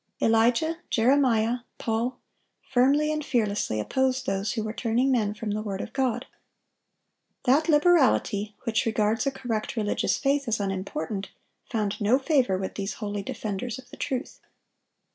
[0.19, 2.17] Elijah, Jeremiah, Paul,
[2.71, 6.25] firmly and fearlessly opposed those who were turning men from the word of God.
[7.45, 11.29] That liberality which regards a correct religious faith as unimportant,
[11.69, 14.41] found no favor with these holy defenders of the truth.